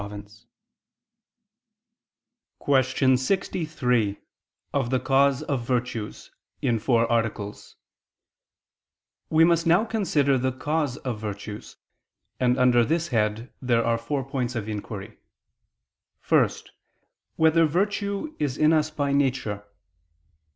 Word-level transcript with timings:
________________________QUESTION 2.57 3.17
63 3.17 4.17
OF 4.73 4.89
THE 4.89 4.99
CAUSE 4.99 5.43
OF 5.43 5.61
VIRTUES 5.63 6.31
(In 6.59 6.79
Four 6.79 7.05
Articles) 7.11 7.75
We 9.29 9.43
must 9.43 9.67
now 9.67 9.85
consider 9.85 10.39
the 10.39 10.53
cause 10.53 10.97
of 10.97 11.19
virtues; 11.19 11.75
and 12.39 12.57
under 12.57 12.83
this 12.83 13.09
head 13.09 13.53
there 13.61 13.85
are 13.85 13.99
four 13.99 14.23
points 14.27 14.55
of 14.55 14.67
inquiry: 14.67 15.19
(1) 16.27 16.49
Whether 17.35 17.67
virtue 17.67 18.35
is 18.39 18.57
in 18.57 18.73
us 18.73 18.89
by 18.89 19.13
nature? 19.13 19.63